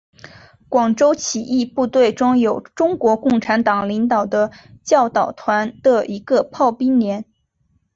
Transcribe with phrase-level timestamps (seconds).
[0.67, 4.49] 广州起义部队中有中国共产党领导的
[4.83, 7.23] 教导团的一个炮兵连。